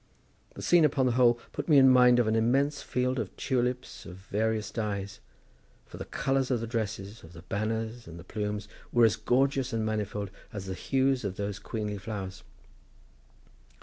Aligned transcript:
The 0.55 0.63
scene 0.63 0.83
upon 0.83 1.05
the 1.05 1.11
whole 1.11 1.35
put 1.53 1.69
me 1.69 1.77
in 1.77 1.87
mind 1.87 2.17
of 2.17 2.25
an 2.25 2.35
immense 2.35 2.81
field 2.81 3.19
of 3.19 3.37
tulips 3.37 4.03
of 4.07 4.17
various 4.17 4.71
dyes, 4.71 5.19
for 5.85 5.97
the 5.97 6.05
colours 6.05 6.49
of 6.49 6.59
the 6.59 6.65
dresses, 6.65 7.21
of 7.21 7.33
the 7.33 7.43
banners 7.43 8.07
and 8.07 8.17
the 8.17 8.23
plumes, 8.23 8.67
were 8.91 9.05
as 9.05 9.15
gorgeous 9.15 9.73
and 9.73 9.85
manifold 9.85 10.31
as 10.51 10.65
the 10.65 10.73
hues 10.73 11.23
of 11.23 11.35
those 11.35 11.59
queenly 11.59 11.99
flowers." 11.99 12.41